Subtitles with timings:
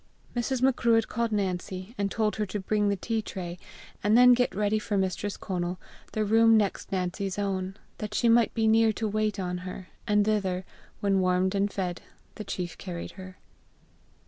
[0.35, 0.63] Mrs.
[0.63, 3.59] Macruadh called Nancy, and told her to bring the tea tray,
[4.03, 5.79] and then, get ready for Mistress Conal
[6.13, 10.25] the room next Nancy's own, that she might be near to wait on her; and
[10.25, 10.65] thither,
[11.01, 12.01] when warmed and fed,
[12.33, 13.37] the chief carried her.